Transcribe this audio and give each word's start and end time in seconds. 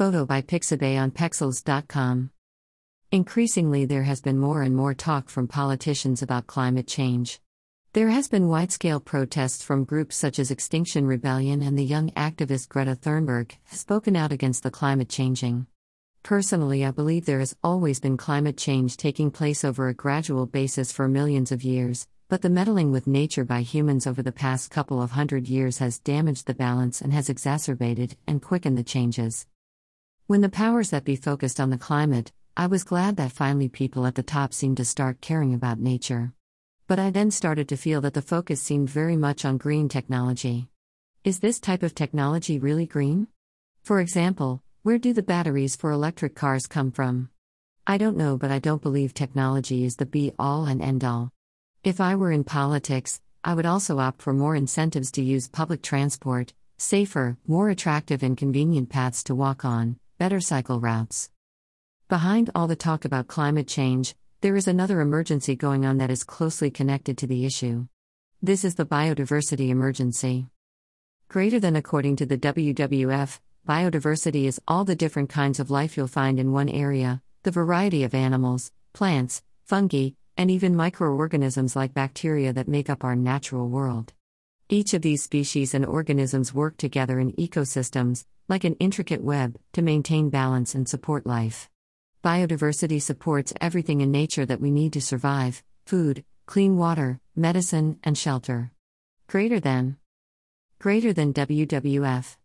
Photo 0.00 0.24
by 0.24 0.40
Pixabay 0.40 0.98
on 0.98 1.10
Pexels.com. 1.10 2.30
Increasingly, 3.12 3.84
there 3.84 4.04
has 4.04 4.22
been 4.22 4.38
more 4.38 4.62
and 4.62 4.74
more 4.74 4.94
talk 4.94 5.28
from 5.28 5.46
politicians 5.46 6.22
about 6.22 6.46
climate 6.46 6.86
change. 6.86 7.38
There 7.92 8.08
has 8.08 8.26
been 8.26 8.48
wide 8.48 8.72
scale 8.72 8.98
protests 8.98 9.62
from 9.62 9.84
groups 9.84 10.16
such 10.16 10.38
as 10.38 10.50
Extinction 10.50 11.06
Rebellion, 11.06 11.60
and 11.60 11.78
the 11.78 11.84
young 11.84 12.08
activist 12.12 12.70
Greta 12.70 12.96
Thunberg 12.96 13.52
has 13.64 13.80
spoken 13.80 14.16
out 14.16 14.32
against 14.32 14.62
the 14.62 14.70
climate 14.70 15.10
changing. 15.10 15.66
Personally, 16.22 16.82
I 16.82 16.92
believe 16.92 17.26
there 17.26 17.40
has 17.40 17.54
always 17.62 18.00
been 18.00 18.16
climate 18.16 18.56
change 18.56 18.96
taking 18.96 19.30
place 19.30 19.66
over 19.66 19.88
a 19.88 19.92
gradual 19.92 20.46
basis 20.46 20.92
for 20.92 21.08
millions 21.08 21.52
of 21.52 21.62
years, 21.62 22.08
but 22.30 22.40
the 22.40 22.48
meddling 22.48 22.90
with 22.90 23.06
nature 23.06 23.44
by 23.44 23.60
humans 23.60 24.06
over 24.06 24.22
the 24.22 24.32
past 24.32 24.70
couple 24.70 25.02
of 25.02 25.10
hundred 25.10 25.46
years 25.46 25.76
has 25.76 25.98
damaged 25.98 26.46
the 26.46 26.54
balance 26.54 27.02
and 27.02 27.12
has 27.12 27.28
exacerbated 27.28 28.16
and 28.26 28.40
quickened 28.40 28.78
the 28.78 28.82
changes. 28.82 29.46
When 30.30 30.42
the 30.42 30.48
powers 30.48 30.90
that 30.90 31.02
be 31.02 31.16
focused 31.16 31.58
on 31.58 31.70
the 31.70 31.76
climate, 31.76 32.30
I 32.56 32.68
was 32.68 32.84
glad 32.84 33.16
that 33.16 33.32
finally 33.32 33.68
people 33.68 34.06
at 34.06 34.14
the 34.14 34.22
top 34.22 34.54
seemed 34.54 34.76
to 34.76 34.84
start 34.84 35.20
caring 35.20 35.54
about 35.54 35.80
nature. 35.80 36.34
But 36.86 37.00
I 37.00 37.10
then 37.10 37.32
started 37.32 37.68
to 37.70 37.76
feel 37.76 38.00
that 38.02 38.14
the 38.14 38.22
focus 38.22 38.62
seemed 38.62 38.90
very 38.90 39.16
much 39.16 39.44
on 39.44 39.58
green 39.58 39.88
technology. 39.88 40.68
Is 41.24 41.40
this 41.40 41.58
type 41.58 41.82
of 41.82 41.96
technology 41.96 42.60
really 42.60 42.86
green? 42.86 43.26
For 43.82 43.98
example, 43.98 44.62
where 44.84 44.98
do 44.98 45.12
the 45.12 45.24
batteries 45.24 45.74
for 45.74 45.90
electric 45.90 46.36
cars 46.36 46.68
come 46.68 46.92
from? 46.92 47.30
I 47.84 47.98
don't 47.98 48.16
know, 48.16 48.36
but 48.36 48.52
I 48.52 48.60
don't 48.60 48.80
believe 48.80 49.12
technology 49.12 49.84
is 49.84 49.96
the 49.96 50.06
be 50.06 50.30
all 50.38 50.64
and 50.64 50.80
end 50.80 51.02
all. 51.02 51.32
If 51.82 52.00
I 52.00 52.14
were 52.14 52.30
in 52.30 52.44
politics, 52.44 53.20
I 53.42 53.54
would 53.54 53.66
also 53.66 53.98
opt 53.98 54.22
for 54.22 54.32
more 54.32 54.54
incentives 54.54 55.10
to 55.10 55.24
use 55.24 55.48
public 55.48 55.82
transport, 55.82 56.52
safer, 56.78 57.36
more 57.48 57.68
attractive, 57.68 58.22
and 58.22 58.36
convenient 58.36 58.90
paths 58.90 59.24
to 59.24 59.34
walk 59.34 59.64
on, 59.64 59.96
better 60.20 60.38
cycle 60.38 60.78
routes. 60.80 61.30
Behind 62.10 62.50
all 62.54 62.66
the 62.66 62.76
talk 62.76 63.06
about 63.06 63.26
climate 63.26 63.66
change, 63.66 64.14
there 64.42 64.54
is 64.54 64.68
another 64.68 65.00
emergency 65.00 65.56
going 65.56 65.86
on 65.86 65.96
that 65.96 66.10
is 66.10 66.24
closely 66.24 66.70
connected 66.70 67.16
to 67.16 67.26
the 67.26 67.46
issue. 67.46 67.86
This 68.42 68.62
is 68.62 68.74
the 68.74 68.84
biodiversity 68.84 69.70
emergency. 69.70 70.48
Greater 71.28 71.58
than 71.58 71.74
according 71.74 72.16
to 72.16 72.26
the 72.26 72.36
WWF, 72.36 73.40
biodiversity 73.66 74.44
is 74.44 74.60
all 74.68 74.84
the 74.84 74.94
different 74.94 75.30
kinds 75.30 75.58
of 75.58 75.70
life 75.70 75.96
you'll 75.96 76.06
find 76.06 76.38
in 76.38 76.52
one 76.52 76.68
area, 76.68 77.22
the 77.42 77.50
variety 77.50 78.04
of 78.04 78.14
animals, 78.14 78.72
plants, 78.92 79.42
fungi, 79.64 80.10
and 80.36 80.50
even 80.50 80.76
microorganisms 80.76 81.74
like 81.74 81.94
bacteria 81.94 82.52
that 82.52 82.68
make 82.68 82.90
up 82.90 83.04
our 83.04 83.16
natural 83.16 83.70
world. 83.70 84.12
Each 84.68 84.92
of 84.92 85.00
these 85.00 85.22
species 85.22 85.72
and 85.72 85.86
organisms 85.86 86.52
work 86.52 86.76
together 86.76 87.18
in 87.18 87.32
ecosystems, 87.32 88.26
like 88.50 88.64
an 88.64 88.74
intricate 88.80 89.22
web, 89.22 89.56
to 89.72 89.80
maintain 89.80 90.28
balance 90.28 90.74
and 90.74 90.88
support 90.88 91.24
life. 91.24 91.70
Biodiversity 92.24 93.00
supports 93.00 93.54
everything 93.60 94.00
in 94.00 94.10
nature 94.10 94.44
that 94.44 94.60
we 94.60 94.72
need 94.72 94.92
to 94.92 95.00
survive 95.00 95.62
food, 95.86 96.24
clean 96.46 96.76
water, 96.76 97.20
medicine, 97.36 97.98
and 98.02 98.18
shelter. 98.18 98.72
Greater 99.28 99.60
than. 99.60 99.96
Greater 100.80 101.12
than 101.12 101.32
WWF. 101.32 102.36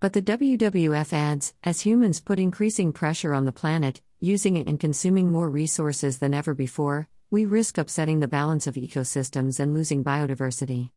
But 0.00 0.12
the 0.12 0.22
WWF 0.22 1.12
adds 1.14 1.54
as 1.64 1.80
humans 1.80 2.20
put 2.20 2.38
increasing 2.38 2.92
pressure 2.92 3.32
on 3.32 3.46
the 3.46 3.52
planet, 3.52 4.02
using 4.20 4.56
it 4.58 4.66
and 4.66 4.78
consuming 4.78 5.32
more 5.32 5.48
resources 5.48 6.18
than 6.18 6.34
ever 6.34 6.54
before, 6.54 7.08
we 7.30 7.46
risk 7.46 7.78
upsetting 7.78 8.20
the 8.20 8.28
balance 8.28 8.66
of 8.66 8.74
ecosystems 8.74 9.58
and 9.58 9.72
losing 9.72 10.04
biodiversity. 10.04 10.90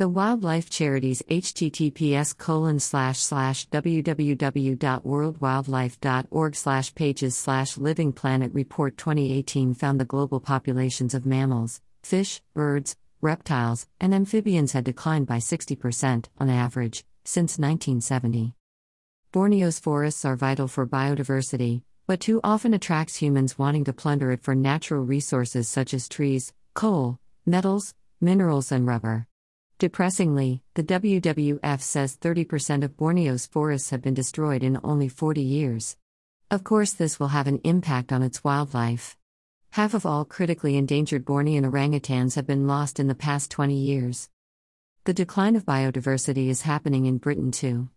The 0.00 0.08
Wildlife 0.08 0.68
Charities 0.70 1.22
https 1.28 2.34
colon 2.34 2.80
slash 2.80 3.18
slash 3.18 3.68
www.worldwildlife.org 3.68 6.56
slash 6.56 6.94
pages 6.94 7.36
slash 7.36 7.76
Living 7.76 8.12
Planet 8.14 8.50
Report 8.54 8.96
2018 8.96 9.74
found 9.74 10.00
the 10.00 10.06
global 10.06 10.40
populations 10.40 11.12
of 11.12 11.26
mammals, 11.26 11.82
fish, 12.02 12.40
birds, 12.54 12.96
reptiles, 13.20 13.86
and 14.00 14.14
amphibians 14.14 14.72
had 14.72 14.84
declined 14.84 15.26
by 15.26 15.36
60% 15.36 16.24
on 16.38 16.48
average 16.48 17.04
since 17.26 17.58
1970. 17.58 18.54
Borneo's 19.34 19.78
forests 19.78 20.24
are 20.24 20.34
vital 20.34 20.66
for 20.66 20.86
biodiversity, 20.86 21.82
but 22.06 22.20
too 22.20 22.40
often 22.42 22.72
attracts 22.72 23.16
humans 23.16 23.58
wanting 23.58 23.84
to 23.84 23.92
plunder 23.92 24.32
it 24.32 24.42
for 24.42 24.54
natural 24.54 25.04
resources 25.04 25.68
such 25.68 25.92
as 25.92 26.08
trees, 26.08 26.54
coal, 26.72 27.18
metals, 27.44 27.92
minerals, 28.18 28.72
and 28.72 28.86
rubber. 28.86 29.26
Depressingly, 29.80 30.62
the 30.74 30.82
WWF 30.82 31.80
says 31.80 32.14
30% 32.14 32.84
of 32.84 32.98
Borneo's 32.98 33.46
forests 33.46 33.88
have 33.88 34.02
been 34.02 34.12
destroyed 34.12 34.62
in 34.62 34.78
only 34.84 35.08
40 35.08 35.40
years. 35.40 35.96
Of 36.50 36.64
course, 36.64 36.92
this 36.92 37.18
will 37.18 37.28
have 37.28 37.46
an 37.46 37.62
impact 37.64 38.12
on 38.12 38.22
its 38.22 38.44
wildlife. 38.44 39.16
Half 39.70 39.94
of 39.94 40.04
all 40.04 40.26
critically 40.26 40.76
endangered 40.76 41.24
Bornean 41.24 41.64
orangutans 41.64 42.34
have 42.34 42.46
been 42.46 42.66
lost 42.66 43.00
in 43.00 43.08
the 43.08 43.14
past 43.14 43.50
20 43.52 43.74
years. 43.74 44.28
The 45.04 45.14
decline 45.14 45.56
of 45.56 45.64
biodiversity 45.64 46.48
is 46.48 46.60
happening 46.60 47.06
in 47.06 47.16
Britain 47.16 47.50
too. 47.50 47.88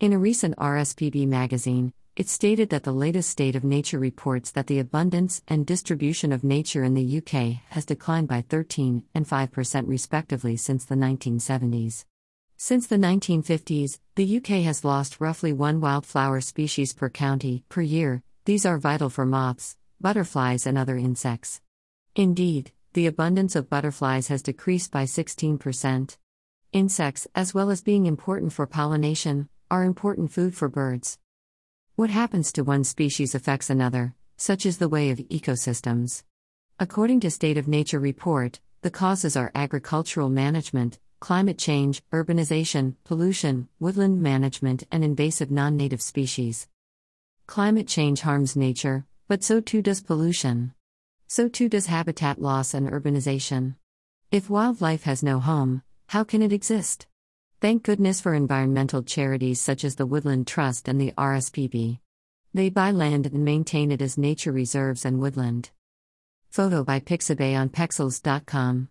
In 0.00 0.12
a 0.12 0.18
recent 0.18 0.54
RSPB 0.58 1.26
magazine, 1.26 1.94
it 2.14 2.28
stated 2.28 2.68
that 2.68 2.82
the 2.82 2.92
latest 2.92 3.30
State 3.30 3.56
of 3.56 3.64
Nature 3.64 3.98
reports 3.98 4.50
that 4.50 4.66
the 4.66 4.78
abundance 4.78 5.40
and 5.48 5.64
distribution 5.64 6.30
of 6.30 6.44
nature 6.44 6.84
in 6.84 6.92
the 6.92 7.18
UK 7.18 7.62
has 7.70 7.86
declined 7.86 8.28
by 8.28 8.42
13 8.42 9.04
and 9.14 9.26
5% 9.26 9.88
respectively 9.88 10.56
since 10.58 10.84
the 10.84 10.94
1970s. 10.94 12.04
Since 12.58 12.86
the 12.86 12.96
1950s, 12.96 13.98
the 14.14 14.36
UK 14.36 14.62
has 14.62 14.84
lost 14.84 15.20
roughly 15.20 15.54
one 15.54 15.80
wildflower 15.80 16.42
species 16.42 16.92
per 16.92 17.08
county 17.08 17.64
per 17.70 17.80
year. 17.80 18.22
These 18.44 18.66
are 18.66 18.78
vital 18.78 19.08
for 19.08 19.24
moths, 19.24 19.76
butterflies, 19.98 20.66
and 20.66 20.76
other 20.76 20.98
insects. 20.98 21.62
Indeed, 22.14 22.72
the 22.92 23.06
abundance 23.06 23.56
of 23.56 23.70
butterflies 23.70 24.28
has 24.28 24.42
decreased 24.42 24.92
by 24.92 25.04
16%. 25.04 26.18
Insects, 26.72 27.26
as 27.34 27.54
well 27.54 27.70
as 27.70 27.80
being 27.80 28.04
important 28.04 28.52
for 28.52 28.66
pollination, 28.66 29.48
are 29.70 29.82
important 29.82 30.30
food 30.30 30.54
for 30.54 30.68
birds. 30.68 31.18
What 32.02 32.10
happens 32.10 32.50
to 32.54 32.64
one 32.64 32.82
species 32.82 33.32
affects 33.32 33.70
another, 33.70 34.16
such 34.36 34.66
is 34.66 34.78
the 34.78 34.88
way 34.88 35.10
of 35.10 35.18
ecosystems. 35.18 36.24
According 36.80 37.20
to 37.20 37.30
State 37.30 37.56
of 37.56 37.68
Nature 37.68 38.00
report, 38.00 38.58
the 38.80 38.90
causes 38.90 39.36
are 39.36 39.52
agricultural 39.54 40.28
management, 40.28 40.98
climate 41.20 41.58
change, 41.58 42.02
urbanization, 42.12 42.96
pollution, 43.04 43.68
woodland 43.78 44.20
management, 44.20 44.82
and 44.90 45.04
invasive 45.04 45.52
non 45.52 45.76
native 45.76 46.02
species. 46.02 46.66
Climate 47.46 47.86
change 47.86 48.22
harms 48.22 48.56
nature, 48.56 49.06
but 49.28 49.44
so 49.44 49.60
too 49.60 49.80
does 49.80 50.00
pollution. 50.00 50.74
So 51.28 51.48
too 51.48 51.68
does 51.68 51.86
habitat 51.86 52.42
loss 52.42 52.74
and 52.74 52.90
urbanization. 52.90 53.76
If 54.32 54.50
wildlife 54.50 55.04
has 55.04 55.22
no 55.22 55.38
home, 55.38 55.84
how 56.08 56.24
can 56.24 56.42
it 56.42 56.52
exist? 56.52 57.06
Thank 57.62 57.84
goodness 57.84 58.20
for 58.20 58.34
environmental 58.34 59.04
charities 59.04 59.60
such 59.60 59.84
as 59.84 59.94
the 59.94 60.04
Woodland 60.04 60.48
Trust 60.48 60.88
and 60.88 61.00
the 61.00 61.12
RSPB. 61.12 62.00
They 62.52 62.70
buy 62.70 62.90
land 62.90 63.26
and 63.26 63.44
maintain 63.44 63.92
it 63.92 64.02
as 64.02 64.18
nature 64.18 64.50
reserves 64.50 65.04
and 65.04 65.20
woodland. 65.20 65.70
Photo 66.50 66.82
by 66.82 66.98
Pixabay 66.98 67.56
on 67.56 67.68
Pexels.com. 67.68 68.88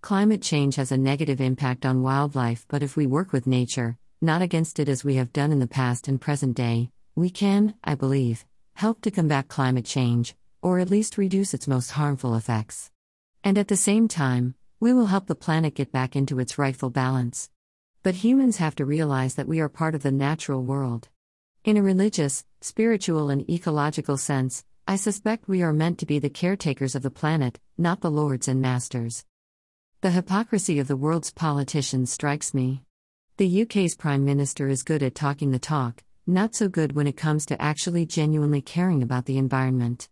Climate 0.00 0.42
change 0.42 0.74
has 0.74 0.90
a 0.90 0.96
negative 0.96 1.40
impact 1.40 1.86
on 1.86 2.02
wildlife, 2.02 2.66
but 2.66 2.82
if 2.82 2.96
we 2.96 3.06
work 3.06 3.32
with 3.32 3.46
nature, 3.46 3.96
not 4.20 4.42
against 4.42 4.80
it 4.80 4.88
as 4.88 5.04
we 5.04 5.14
have 5.14 5.32
done 5.32 5.52
in 5.52 5.60
the 5.60 5.68
past 5.68 6.08
and 6.08 6.20
present 6.20 6.56
day, 6.56 6.90
we 7.14 7.30
can, 7.30 7.74
I 7.84 7.94
believe, 7.94 8.44
help 8.72 9.02
to 9.02 9.12
combat 9.12 9.46
climate 9.46 9.84
change, 9.84 10.34
or 10.60 10.80
at 10.80 10.90
least 10.90 11.16
reduce 11.16 11.54
its 11.54 11.68
most 11.68 11.92
harmful 11.92 12.34
effects. 12.34 12.90
And 13.44 13.56
at 13.56 13.68
the 13.68 13.76
same 13.76 14.08
time, 14.08 14.56
we 14.80 14.92
will 14.92 15.06
help 15.06 15.28
the 15.28 15.36
planet 15.36 15.76
get 15.76 15.92
back 15.92 16.16
into 16.16 16.40
its 16.40 16.58
rightful 16.58 16.90
balance. 16.90 17.50
But 18.04 18.16
humans 18.16 18.58
have 18.58 18.74
to 18.74 18.84
realize 18.84 19.34
that 19.36 19.48
we 19.48 19.60
are 19.60 19.68
part 19.70 19.94
of 19.94 20.02
the 20.02 20.12
natural 20.12 20.62
world. 20.62 21.08
In 21.64 21.78
a 21.78 21.82
religious, 21.82 22.44
spiritual, 22.60 23.30
and 23.30 23.48
ecological 23.48 24.18
sense, 24.18 24.62
I 24.86 24.96
suspect 24.96 25.48
we 25.48 25.62
are 25.62 25.72
meant 25.72 25.98
to 26.00 26.06
be 26.06 26.18
the 26.18 26.28
caretakers 26.28 26.94
of 26.94 27.00
the 27.00 27.10
planet, 27.10 27.58
not 27.78 28.02
the 28.02 28.10
lords 28.10 28.46
and 28.46 28.60
masters. 28.60 29.24
The 30.02 30.10
hypocrisy 30.10 30.78
of 30.78 30.86
the 30.86 30.98
world's 30.98 31.32
politicians 31.32 32.12
strikes 32.12 32.52
me. 32.52 32.82
The 33.38 33.62
UK's 33.62 33.96
Prime 33.96 34.22
Minister 34.22 34.68
is 34.68 34.82
good 34.82 35.02
at 35.02 35.14
talking 35.14 35.50
the 35.50 35.58
talk, 35.58 36.04
not 36.26 36.54
so 36.54 36.68
good 36.68 36.92
when 36.92 37.06
it 37.06 37.16
comes 37.16 37.46
to 37.46 37.62
actually 37.62 38.04
genuinely 38.04 38.60
caring 38.60 39.02
about 39.02 39.24
the 39.24 39.38
environment. 39.38 40.10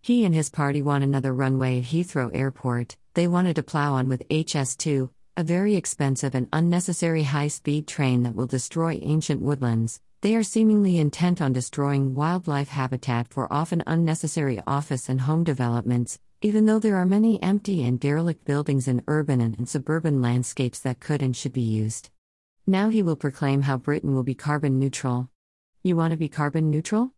He 0.00 0.24
and 0.24 0.34
his 0.34 0.48
party 0.48 0.80
want 0.80 1.04
another 1.04 1.34
runway 1.34 1.80
at 1.80 1.84
Heathrow 1.84 2.30
Airport, 2.32 2.96
they 3.12 3.28
wanted 3.28 3.56
to 3.56 3.62
plow 3.62 3.92
on 3.92 4.08
with 4.08 4.26
HS2, 4.30 5.10
a 5.36 5.42
very 5.42 5.74
expensive 5.74 6.32
and 6.36 6.48
unnecessary 6.52 7.24
high 7.24 7.48
speed 7.48 7.88
train 7.88 8.22
that 8.22 8.36
will 8.36 8.46
destroy 8.46 9.00
ancient 9.02 9.42
woodlands, 9.42 10.00
they 10.20 10.36
are 10.36 10.44
seemingly 10.44 10.96
intent 10.96 11.42
on 11.42 11.52
destroying 11.52 12.14
wildlife 12.14 12.68
habitat 12.68 13.26
for 13.30 13.52
often 13.52 13.82
unnecessary 13.84 14.62
office 14.64 15.08
and 15.08 15.22
home 15.22 15.42
developments, 15.42 16.20
even 16.40 16.66
though 16.66 16.78
there 16.78 16.94
are 16.94 17.04
many 17.04 17.42
empty 17.42 17.82
and 17.82 17.98
derelict 17.98 18.44
buildings 18.44 18.86
in 18.86 19.02
urban 19.08 19.40
and 19.40 19.68
suburban 19.68 20.22
landscapes 20.22 20.78
that 20.78 21.00
could 21.00 21.20
and 21.20 21.36
should 21.36 21.52
be 21.52 21.62
used. 21.62 22.10
Now 22.64 22.88
he 22.88 23.02
will 23.02 23.16
proclaim 23.16 23.62
how 23.62 23.76
Britain 23.76 24.14
will 24.14 24.22
be 24.22 24.36
carbon 24.36 24.78
neutral. 24.78 25.30
You 25.82 25.96
want 25.96 26.12
to 26.12 26.16
be 26.16 26.28
carbon 26.28 26.70
neutral? 26.70 27.10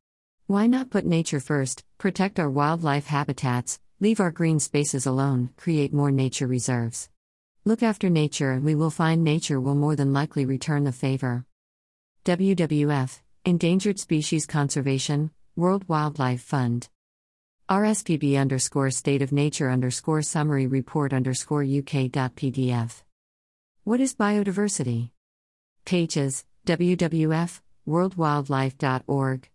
Why 0.46 0.66
not 0.66 0.90
put 0.90 1.04
nature 1.04 1.40
first, 1.40 1.84
protect 1.98 2.40
our 2.40 2.48
wildlife 2.48 3.08
habitats, 3.08 3.78
leave 4.00 4.20
our 4.20 4.30
green 4.30 4.58
spaces 4.58 5.04
alone, 5.04 5.50
create 5.58 5.92
more 5.92 6.10
nature 6.10 6.46
reserves? 6.46 7.10
Look 7.66 7.82
after 7.82 8.08
nature, 8.08 8.52
and 8.52 8.62
we 8.62 8.76
will 8.76 8.90
find 8.90 9.24
nature 9.24 9.60
will 9.60 9.74
more 9.74 9.96
than 9.96 10.12
likely 10.12 10.46
return 10.46 10.84
the 10.84 10.92
favor. 10.92 11.44
WWF 12.24 13.18
Endangered 13.44 13.98
Species 13.98 14.46
Conservation, 14.46 15.32
World 15.56 15.82
Wildlife 15.88 16.42
Fund. 16.42 16.88
RSPB 17.68 18.38
underscore 18.38 18.92
state 18.92 19.20
of 19.20 19.32
nature 19.32 19.68
underscore 19.68 20.22
summary 20.22 20.68
report 20.68 21.12
underscore 21.12 21.64
UK.pdf. 21.64 23.02
What 23.82 24.00
is 24.00 24.14
biodiversity? 24.14 25.10
Pages 25.84 26.44
wwf 26.66 27.60
worldwildlife.org 27.88 29.48